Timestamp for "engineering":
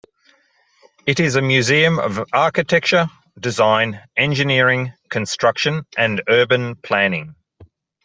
4.17-4.93